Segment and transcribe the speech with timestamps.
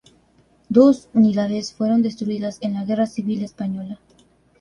[0.67, 3.99] Dos unidades fueron destruidas en la guerra civil española.